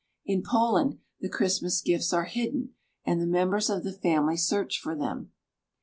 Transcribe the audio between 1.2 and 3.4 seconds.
Christmas gifts are hidden, and the